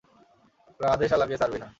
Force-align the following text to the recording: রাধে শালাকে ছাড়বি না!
রাধে 0.79 1.05
শালাকে 1.11 1.35
ছাড়বি 1.37 1.57
না! 1.59 1.67